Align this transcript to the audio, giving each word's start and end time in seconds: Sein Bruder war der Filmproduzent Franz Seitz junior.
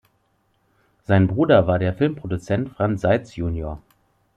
Sein 1.03 1.27
Bruder 1.27 1.67
war 1.67 1.77
der 1.77 1.93
Filmproduzent 1.93 2.69
Franz 2.69 3.01
Seitz 3.01 3.35
junior. 3.35 3.83